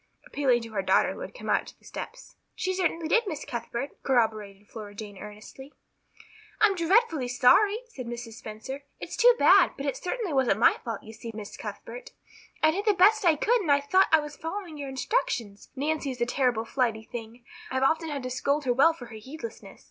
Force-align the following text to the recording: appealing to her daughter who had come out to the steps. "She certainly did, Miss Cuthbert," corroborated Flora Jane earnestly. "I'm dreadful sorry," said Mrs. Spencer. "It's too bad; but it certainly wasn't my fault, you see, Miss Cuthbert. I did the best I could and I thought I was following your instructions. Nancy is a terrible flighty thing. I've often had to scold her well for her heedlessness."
appealing 0.25 0.59
to 0.63 0.71
her 0.71 0.81
daughter 0.81 1.13
who 1.13 1.19
had 1.19 1.35
come 1.35 1.47
out 1.47 1.67
to 1.67 1.77
the 1.77 1.85
steps. 1.85 2.35
"She 2.55 2.73
certainly 2.73 3.07
did, 3.07 3.27
Miss 3.27 3.45
Cuthbert," 3.45 4.01
corroborated 4.01 4.67
Flora 4.67 4.95
Jane 4.95 5.19
earnestly. 5.19 5.73
"I'm 6.59 6.73
dreadful 6.73 7.29
sorry," 7.29 7.77
said 7.87 8.07
Mrs. 8.07 8.33
Spencer. 8.33 8.81
"It's 8.99 9.15
too 9.15 9.35
bad; 9.37 9.73
but 9.77 9.85
it 9.85 9.95
certainly 9.95 10.33
wasn't 10.33 10.57
my 10.57 10.77
fault, 10.83 11.03
you 11.03 11.13
see, 11.13 11.29
Miss 11.35 11.55
Cuthbert. 11.55 12.13
I 12.63 12.71
did 12.71 12.85
the 12.85 12.95
best 12.95 13.23
I 13.25 13.35
could 13.35 13.61
and 13.61 13.71
I 13.71 13.79
thought 13.79 14.07
I 14.11 14.21
was 14.21 14.35
following 14.35 14.75
your 14.75 14.89
instructions. 14.89 15.69
Nancy 15.75 16.09
is 16.09 16.19
a 16.19 16.25
terrible 16.25 16.65
flighty 16.65 17.03
thing. 17.03 17.45
I've 17.69 17.83
often 17.83 18.09
had 18.09 18.23
to 18.23 18.31
scold 18.31 18.65
her 18.65 18.73
well 18.73 18.93
for 18.93 19.05
her 19.05 19.17
heedlessness." 19.17 19.79